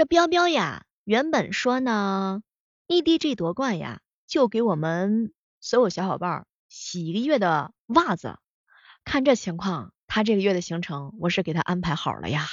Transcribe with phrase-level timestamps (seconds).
[0.00, 2.40] 这彪彪呀，原本说呢
[2.88, 8.38] ，EDG 夺冠呀，就给我们所有小伙伴洗一个月的袜子。
[9.04, 12.46] 看这情况，他这个月的行程我是给他安排好了呀。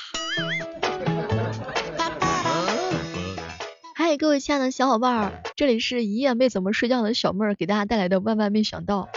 [3.95, 9.07] 嗨，各位亲爱的小伙伴，这里是一夜没怎么睡觉的小妹儿给大家带来的万万没想到。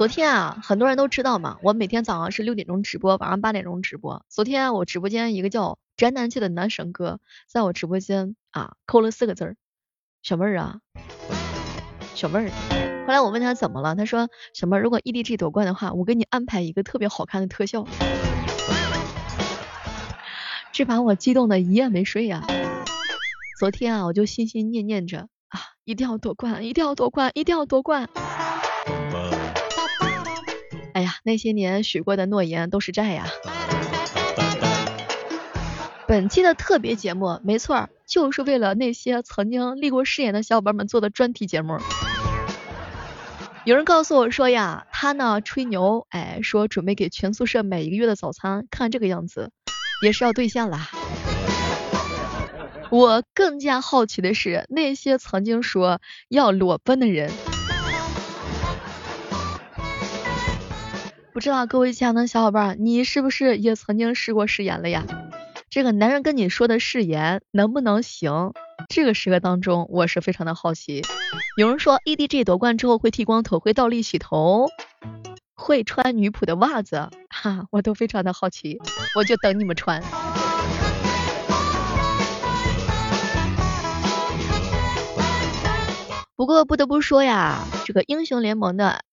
[0.00, 4.24] 昨天啊，很多人都知道嘛，我每天早上是六点钟直播，晚上八点钟直播。
[4.30, 9.56] 昨天我直播间一个叫宅男气的男神哥，在我直播间啊扣了四个字儿，
[10.22, 10.80] 小妹儿啊，
[12.14, 12.48] 小妹儿。
[13.06, 17.86] 后来我问他怎么了，他说小妹儿，如果 EDG 夺冠的话，我给你安排一个特别好看的特效。
[20.72, 22.46] 这把我激动的一夜没睡呀。
[23.58, 28.08] 昨天啊，我就心心念念着啊，一定要夺冠，一定要夺冠，一定要夺冠。
[31.00, 33.26] 哎呀，那些年许过的诺言都是债呀。
[36.06, 41.78] 本期的特别节目，没错，就是为了那些曾经立过誓言的小伙伴们做的专题节目。
[43.64, 49.52] 有人告诉我说呀，他呢吹牛，哎，说准备给全宿舍买一个月的早餐，看这个样子，
[50.04, 50.80] 也是要兑现了。
[52.90, 57.32] 我更加好奇的是，那些曾经说要裸奔的人。
[61.32, 65.06] 不知道各位亲爱的小伙伴，你是不是也曾经试过誓言了呀？
[65.70, 68.52] 这个男人跟你说的誓言能不能行？
[68.88, 71.02] 这个时刻当中，我是非常的好奇。
[71.56, 74.68] 有人说 EDG 夺冠之后会剃光头，会倒立洗头，
[75.54, 78.80] 会穿女仆的袜子，哈，我都非常的好奇，
[79.14, 80.02] 我就等你们穿。
[86.34, 89.04] 不过不得不说呀，这个英雄联盟的。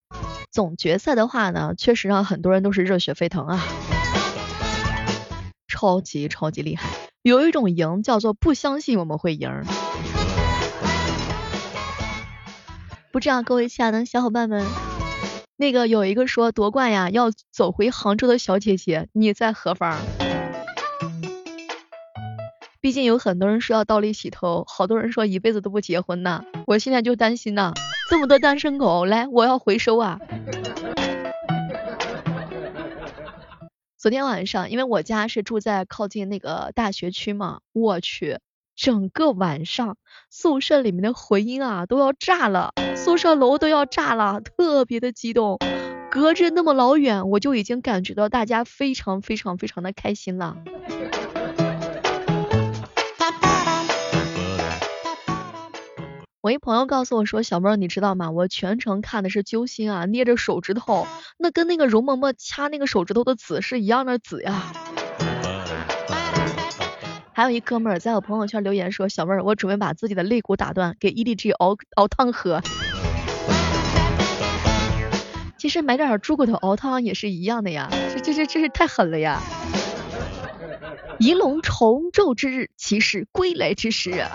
[0.50, 3.62] 总决赛的话呢，确实让很多人都是热血沸腾啊，
[5.68, 6.88] 超级超级厉害。
[7.22, 9.62] 有一种赢叫做不相信我们会赢。
[13.10, 14.64] 不知道各位亲爱的小伙伴们，
[15.56, 19.98] 那个有一个说夺冠呀要走回杭州的小姐姐，你在何方？
[22.80, 27.72] 毕竟有很多人说要倒立洗头，好多人说一辈子都不结婚呐，我现在就担心呐。
[28.08, 30.20] 这么多单身狗，来，我要回收啊！
[33.96, 38.38] 昨天晚上，因为我家是住在靠近那个大学区嘛，我去，
[38.76, 39.96] 整个晚上
[40.30, 45.58] 宿舍里面的回音啊都要炸了，宿舍楼都要炸了，特别的激动，
[46.12, 50.56] 隔着那么老远，我就已经感觉到大家非常非常非常的开心了。
[56.40, 58.30] 我一朋友告诉我说，小妹儿你知道吗？
[58.30, 61.04] 我全程看的是揪心啊，捏着手指头，
[61.36, 64.72] 那跟那个容嬷嬷掐那个手指头的紫是一样的紫呀。
[67.32, 72.62] 还有一哥们儿在我朋友圈留言说，小妹儿我准备把自己的肋骨打断，给 EDG 熬熬汤喝。
[75.56, 79.42] 其实买点猪骨头熬汤也是一样的呀，这这这这是太狠了呀！
[81.18, 84.30] 银龙重奏之日，骑士归来之时啊！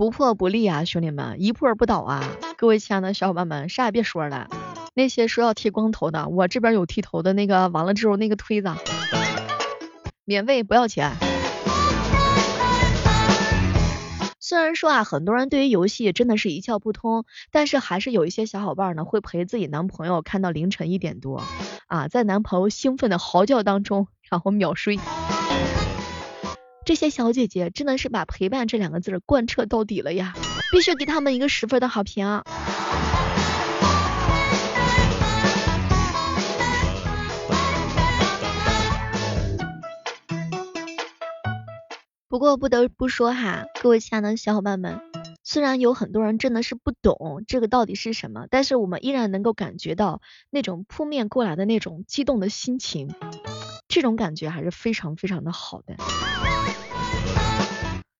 [0.00, 2.24] 不破不立啊，兄弟们，一破不倒啊！
[2.56, 4.48] 各位亲爱的小伙伴们，啥也别说了。
[4.94, 8.70] 那些说要剃光头的，我这边有剃头的那个，完了之后那个推子，
[10.24, 11.12] 免费不要钱。
[14.40, 21.42] 虽然说啊，很多人对于游戏真的是一窍不通，但是还是有一些小伙伴呢，会陪自己男朋友看到凌晨一点多
[21.88, 24.98] 啊，在男朋友兴奋的嚎叫当中，然后秒睡。
[26.90, 30.34] 这些小姐姐真的是把陪伴这两个字贯彻到底了呀，
[30.72, 32.42] 必须给他们一个十分的好评！
[42.28, 45.00] 不过不得不说哈，各位亲爱的小伙伴们，
[45.44, 50.20] 虽然有很多人真的是不懂这个到底是什么，但是我们依然能够感觉到
[50.50, 53.14] 那种扑面过来的那种激动的心情，
[53.86, 55.94] 这种感觉还是非常非常的好的。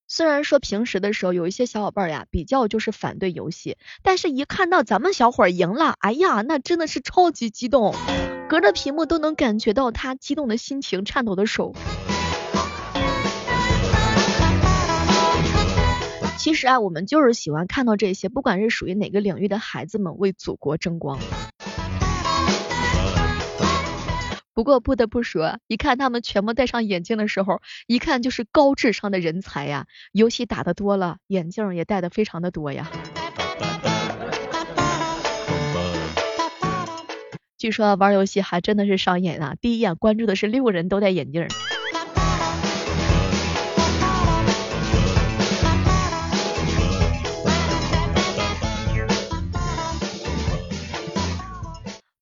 [0.06, 7.94] 虽然说平时的时候有一些小伙伴呀比较就是反对游戏，但是一看到咱们小伙赢了，哎呀，那真的是超级激动，
[8.48, 11.74] 隔着屏幕都能感觉到他激动的心情、颤抖的手。
[16.36, 21.18] 其实啊，我们就是喜欢看到这些，不管是属于哪个领域的孩子们为祖国争光。
[24.60, 29.86] 不过不得不说，一看他们全部戴上眼镜的时候，一看就是高智商的人才呀！
[30.12, 32.90] 游戏打的多了，眼镜也戴的非常的多呀。
[37.56, 41.48] 据说玩游戏还真的是上瘾啊，第一眼关注的是六个人都戴眼镜。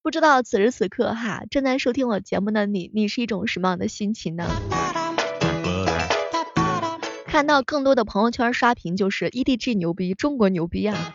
[0.09, 4.49] 不知道此时此刻哈，正在收听我节目的你，你是一种什么样的心情呢？
[7.27, 11.13] 看到更多的朋友圈刷屏就是 EDG 牛逼，中国牛逼啊！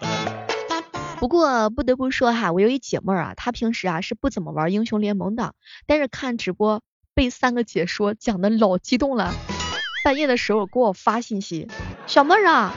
[1.19, 5.55] 不过不得不说哈，我有一姐妹啊，她平时啊是不怎么玩英雄联盟的，
[5.87, 6.83] 但是看直播
[7.15, 9.33] 被三个解说讲的老激动了，
[10.05, 11.67] 半夜的时候给我发信息，
[12.05, 12.75] 小妹儿啊，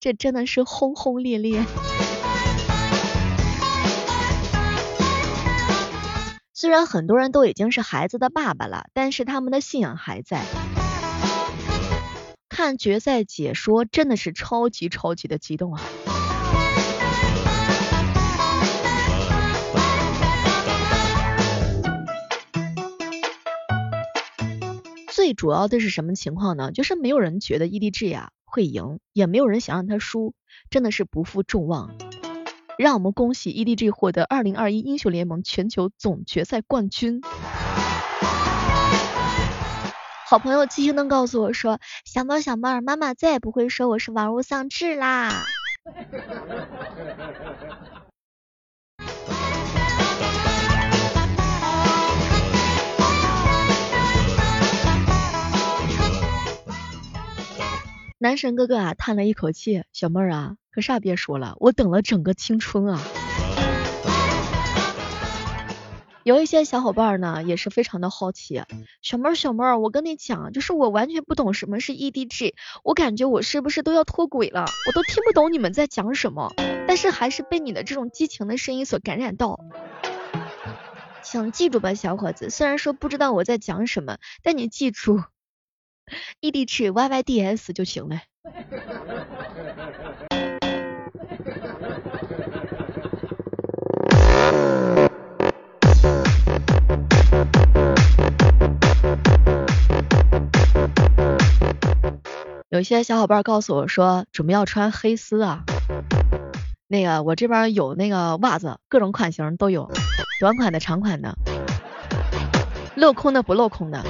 [0.00, 1.62] 这真的是轰轰烈烈。
[6.60, 10.44] 虽然很多人都已经是孩子的爸爸了，但是他们的信仰还在。
[12.50, 15.80] 看决赛解说真的是超级超级的激动啊！
[25.10, 26.72] 最主要的是什么情况呢？
[26.72, 30.34] 就是没有人觉得 EDG 呀会赢，也没有人想让他输，
[30.68, 31.94] 真的是不负众望。
[32.80, 37.20] 让我们恭喜 EDG 获得二零二一英雄联盟全球总决赛冠军。
[40.26, 45.44] 好朋友七星灯告诉我说，小猫小妹儿，妈妈再也不会说我是玩物丧志啦。
[58.16, 60.56] 男神哥哥啊，叹了一口气，小妹儿啊。
[60.72, 63.00] 可啥别说了，我等了整个青春啊！
[66.22, 68.62] 有一些小伙伴呢也是非常的好奇，
[69.00, 72.52] 小妹儿小妹儿，我跟你讲，就是我完全不懂什么是 EDG，
[72.84, 74.66] 我感觉我是不是都要脱轨了？
[74.86, 76.52] 我都听不懂你们在讲什么，
[76.86, 79.58] 但是还是被你的这种激情的声音所感染到。
[81.22, 85.22] 请记住吧，小伙子，虽然说不知道我在讲什么，但你记住，
[86.42, 88.20] EDG YYDS 就行了。
[102.80, 105.64] 有些小伙伴告诉我说准备要穿黑丝啊，
[106.88, 109.90] 那个我这边有那个袜子，各种款型都有，
[110.40, 111.36] 短款的、长款的，
[112.96, 114.02] 镂空的、不镂空的，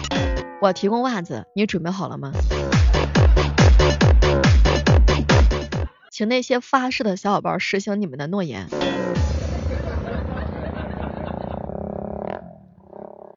[0.63, 2.31] 我提供袜子，你准备好了吗？
[6.13, 8.69] 请那些发誓的小伙伴实行你们的诺言。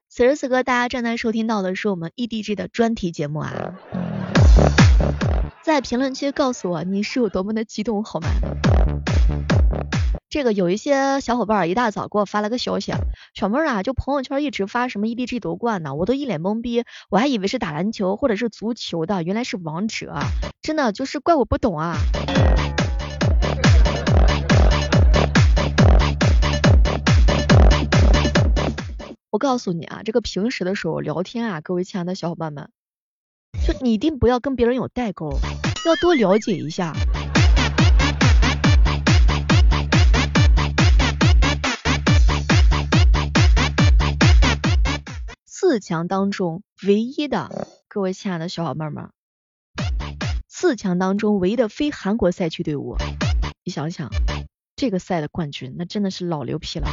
[0.08, 3.74] 此时此刻，大家正在收听到的是我们 EDG 的专题节目啊。
[5.64, 8.28] 在评论区告诉我你是有多么的激动好吗？
[10.30, 12.92] 这个有一些小伙伴一大早给我发了个消息，
[13.34, 20.20] 小妹儿啊，就朋友圈一直发什么 EDG 夺冠呢，我都一脸懵逼，我还以为是打篮球或者是足球的，原来是王者，
[20.62, 21.96] 真的就是怪我不懂啊。
[29.30, 32.70] 我告诉你啊，这个平时的时候聊天啊，各位亲爱的小伙伴们。
[33.66, 35.40] 就你一定不要跟别人有代沟，
[35.86, 36.94] 要多了解一下。
[45.46, 49.12] 四强当中唯一的，各位亲爱的小伙伴们，
[50.50, 52.98] 四强当中唯一的非韩国赛区队伍，
[53.64, 54.10] 你想想，
[54.76, 56.90] 这个赛的冠军那真的是老牛皮了。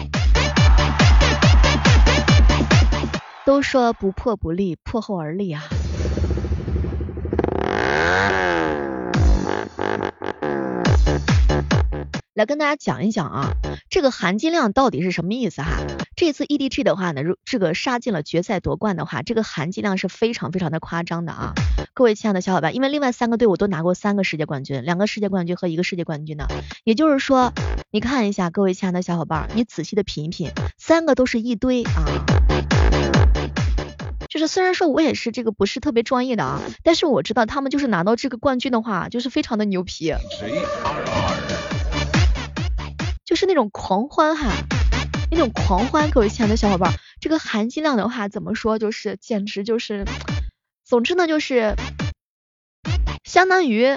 [3.45, 5.65] 都说不破不立，破后而立啊。
[12.41, 13.53] 来跟大家讲一讲啊，
[13.91, 15.83] 这个含金量到底是什么意思哈？
[16.17, 21.53] 这次 EDG 的话呢，如这个杀进了决赛夺冠的话，这个含金量是非常非常的夸张的啊！
[21.93, 26.47] 各位亲爱的小伙伴，因为另外三个队伍都拿过三个世界冠军，两个世界冠军和一个世界冠军的，
[26.83, 27.53] 也就是说，
[27.91, 32.25] 你看一下，各位亲爱的小伙伴，你仔细的品一品，三个都是一堆啊！
[34.31, 40.15] 就是虽然说我也是这个不是特别专业的啊，但是我知道他们就是拿到这个冠军的话，就是非常的牛皮。
[43.31, 44.51] 就是那种狂欢哈，
[45.31, 50.05] 那种狂欢，各位亲爱的小伙伴，这个含金量的话怎么说，就是简直就是，
[50.85, 51.77] 总之呢就是
[53.23, 53.97] 相当于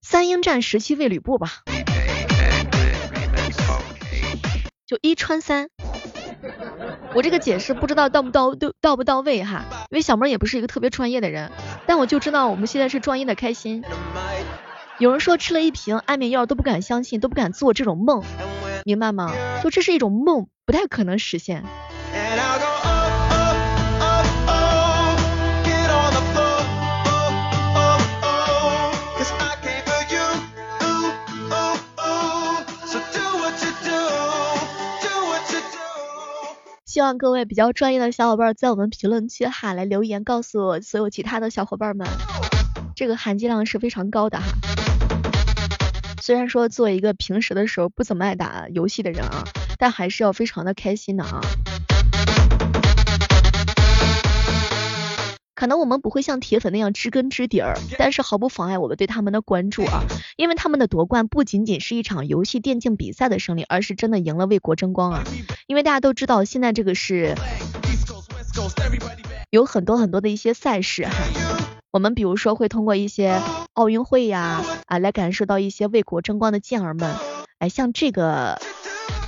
[0.00, 1.64] 三英战十七位吕布吧，
[4.86, 5.68] 就一穿三。
[7.14, 11.52] 我这个解释不知道到不到都到不到位哈，因为小妹也不是一个特别专业的人，
[11.86, 13.84] 但我就知道我们现在是专业的开心。
[15.02, 18.22] 有人说吃了一瓶安眠药都不敢相信，都不敢做这种梦，
[18.84, 19.32] 明白吗？
[19.60, 21.64] 就这是一种梦，不太可能实现。
[36.84, 42.06] 希望各位比较专业的小伙伴在我们评论区哈来留言，告诉我所有其他的小伙伴们，
[42.94, 44.44] 这个含金量是非常高的哈。
[46.24, 49.42] 虽然说做一个平时的时候不怎么爱打游戏的人啊，
[49.76, 51.40] 但还是要非常的开心的啊。
[55.56, 60.04] 可能我们不会像铁粉那样知根知底儿，但是毫不妨碍我们对他们的关注啊，
[60.36, 65.24] 因为他们的夺冠不仅仅是一场游戏电竞比赛的胜利，而是真的赢了为国争光啊！
[65.66, 67.34] 因为大家都知道，现在这个是
[69.50, 71.12] 有很多很多的一些赛事哈，
[71.90, 73.42] 我们比如说会通过一些
[73.74, 77.14] 奥运会呀啊来感受到一些为国争光的健儿们，
[77.58, 78.60] 哎，像这个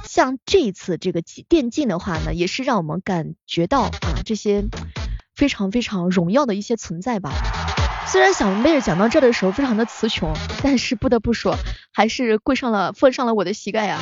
[0.05, 4.65] 像这一次这个电竞的话呢，也是让我们感觉到啊这些。
[5.37, 7.33] 非常非常荣耀的一些存在吧。
[8.07, 10.33] 虽然小妹儿讲到这的时候非常的词穷，
[10.63, 11.57] 但是不得不说，
[11.93, 13.99] 还是跪上了，奉上了我的膝盖呀。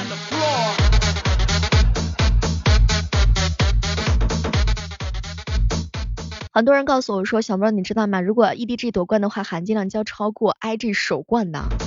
[6.54, 8.21] 很多人告诉我说，小妹你知道吗？
[8.21, 11.66] 如果 EDG 夺冠的话，含金量将超过 IG 首冠呢。
[11.71, 11.80] 不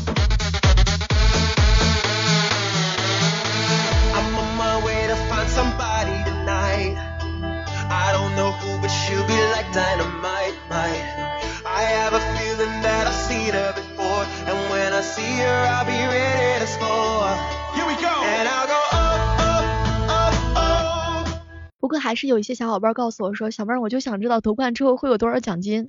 [21.99, 25.87] 还是有一些小伙伴告诉我说，小妹儿，我就想知道夺冠之后会有多少奖金。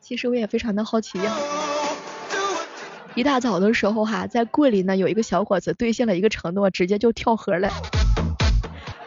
[0.00, 1.36] 其实我也非常的好奇呀。
[3.14, 7.68] 一大早的时候哈，在桂林呢有一个小伙子兑现了一个承诺，直接就跳河了。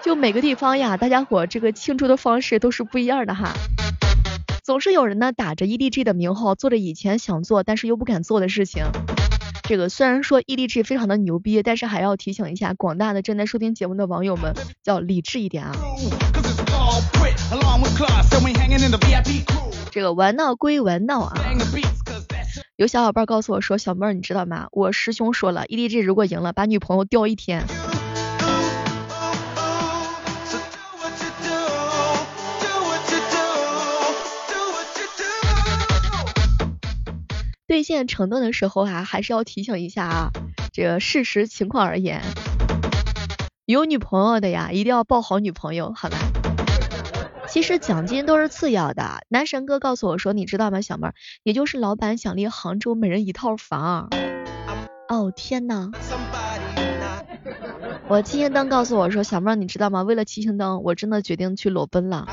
[0.04, 3.54] 就每个地方呀，大家伙这个庆祝的方式都是不一样的哈。
[4.64, 8.84] 总是有人呢打着 EDG 的名号，做着以前想做但是又不敢做的事情。
[9.72, 15.72] 这个虽然说 EDG 非常的牛逼，但是还要提醒一下广大的正在收听节目的网友们，要理智一点啊。
[19.90, 21.34] 这个玩闹归玩闹啊。
[22.76, 24.68] 有小伙伴告诉我说，小妹儿你知道吗？
[24.74, 27.64] 我师兄说了，EDG 如果赢了，把女朋友吊一天。
[37.82, 40.30] 兑现承诺的时候啊，还是要提醒一下啊，
[40.72, 42.22] 这个事实情况而言，
[43.66, 46.18] 有女朋友的呀，一定要抱好女朋友，好吧？
[47.48, 49.22] 其实奖金都是次要的。
[49.30, 54.10] 男神哥告诉我说，你知道吗，小妹儿，也就是老板想立杭州每人一套房。
[55.08, 55.90] 哦天呐！
[58.08, 60.04] 我七星灯告诉我说，小妹儿，你知道吗？
[60.04, 62.28] 为了七星灯，我真的决定去裸奔了。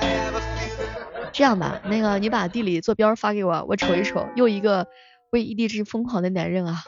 [1.33, 4.87] 这样吧，那个你把地理坐标发给我，我瞅一瞅，又一个。
[5.31, 6.85] 为 EDG 疯狂的男人啊，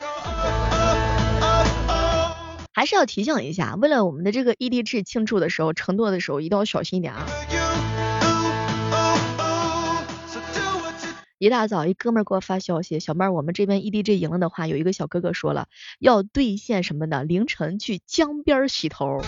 [2.73, 7.27] 还是要提醒一下，为了我们的这个 EDG 庆祝的时候，承诺的时候一定要小心一点啊。
[11.39, 15.69] 一大早，一哥们给我发消息，小妹儿，我们这边 EDG 赢了的话，有一个小哥哥说了，
[15.99, 19.21] 要兑现什么的，凌晨去江边洗头。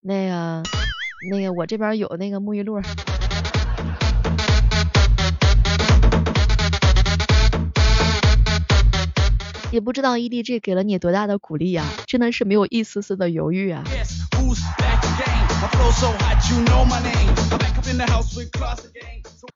[0.00, 0.62] 那个，
[1.30, 2.80] 那个，我这边有那个沐浴露。
[9.72, 13.82] 也不知道 EDG 给了你多大的鼓励啊，真的是没有一丝丝的犹豫啊。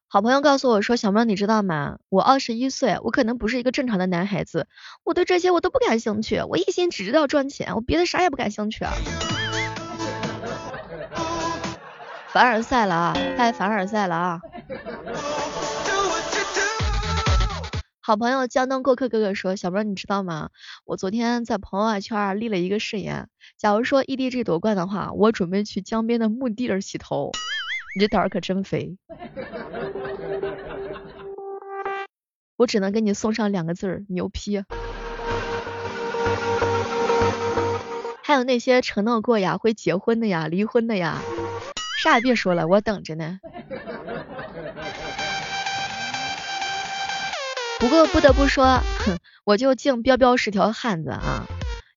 [0.09, 1.99] 好朋友告诉我说，小妹你知道吗？
[2.09, 4.67] 我二十一岁，我可能不是一个正常的男孩子，
[5.05, 8.93] 我对这些我都不感兴趣，我一心只知道赚钱，我别的啥也不感兴趣啊。
[12.33, 14.41] 凡尔赛了啊，太凡尔赛了啊。
[18.03, 20.49] 好朋友江东过客哥哥说，小妹你知道吗？
[20.87, 23.29] 我昨天在朋友圈立了一个誓言，
[23.59, 27.31] 假如说 EDG 夺冠的话，我准备去江边的墓地儿洗头。
[27.95, 28.97] 你这胆儿可真肥。
[32.57, 34.65] 我只能给你送上两个字儿，牛批。
[38.23, 41.21] 还有那些承诺过呀会结婚的呀离婚的呀，
[42.03, 43.41] 啥也别说了，我等着呢。
[47.81, 48.83] 不过不得不说，
[49.45, 51.47] 我就敬彪彪是条汉子啊。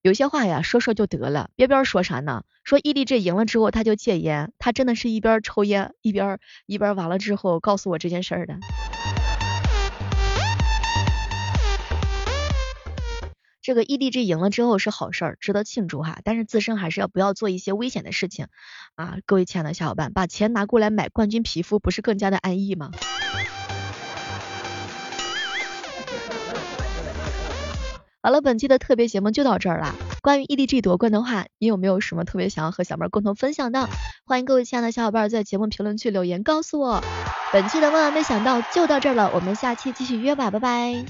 [0.02, 1.50] 有些话呀，说说就得了。
[1.58, 2.44] 彪彪说啥呢？
[2.64, 4.54] 说 EDG 赢了之后，他就戒烟。
[4.60, 8.60] 他真的是一边抽烟一边一边完了之后告诉我这件事的。
[13.62, 16.20] 这个 EDG 赢了之后是好事儿，值得庆祝哈。
[16.24, 18.48] 但是自身还是要不要做一些危险的事情
[18.96, 19.18] 啊？
[19.26, 22.92] 各位亲爱的小伙伴，把钱拿过来买冠军皮肤，不是更加的安逸吗？
[28.26, 29.94] 好了，本期的特别节目就到这儿了。
[30.22, 33.90] 关于 EDG 夺冠的话，你有没有什么特别想要和小妹儿共同分享的？
[34.26, 37.04] 欢迎各位亲爱的小伙伴在节目评论区留言告诉我。
[37.52, 41.04] 本期的万万没想到就到这儿了，我们下期继续约吧，拜拜。